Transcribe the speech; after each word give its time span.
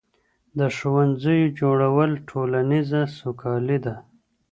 د 0.57 0.59
ښوونځیو 0.75 1.53
جوړول 1.59 2.11
ټولنیزه 2.29 3.01
سوکالي 3.19 3.77
ده. 3.85 3.95